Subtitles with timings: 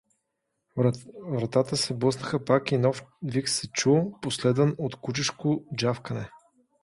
[1.27, 6.29] Вратата се блъснаха пак и нов вик се чу, последван от кучешко джавкане.